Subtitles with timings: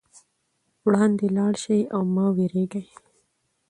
[0.85, 2.85] وړاندې لاړ شئ او مه وېرېږئ.